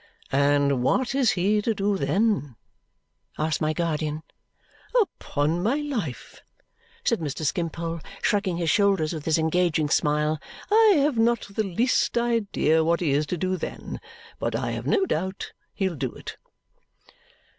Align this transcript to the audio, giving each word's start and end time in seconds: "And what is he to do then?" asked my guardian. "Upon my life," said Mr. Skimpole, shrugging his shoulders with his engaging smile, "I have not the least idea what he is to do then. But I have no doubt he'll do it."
"And 0.31 0.81
what 0.81 1.13
is 1.13 1.33
he 1.33 1.61
to 1.61 1.75
do 1.75 1.95
then?" 1.95 2.55
asked 3.37 3.61
my 3.61 3.71
guardian. 3.71 4.23
"Upon 4.99 5.61
my 5.61 5.75
life," 5.75 6.41
said 7.05 7.19
Mr. 7.19 7.45
Skimpole, 7.45 7.99
shrugging 8.23 8.57
his 8.57 8.71
shoulders 8.71 9.13
with 9.13 9.25
his 9.25 9.37
engaging 9.37 9.89
smile, 9.89 10.39
"I 10.71 10.93
have 10.97 11.19
not 11.19 11.45
the 11.51 11.61
least 11.61 12.17
idea 12.17 12.83
what 12.83 12.99
he 12.99 13.11
is 13.11 13.27
to 13.27 13.37
do 13.37 13.57
then. 13.57 14.01
But 14.39 14.55
I 14.55 14.71
have 14.71 14.87
no 14.87 15.05
doubt 15.05 15.53
he'll 15.75 15.95
do 15.95 16.11
it." 16.13 16.35